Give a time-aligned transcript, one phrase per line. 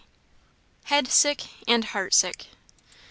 [0.85, 2.47] Head sick and heart sick.